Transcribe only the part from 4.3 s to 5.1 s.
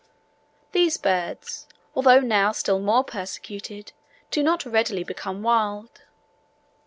do not readily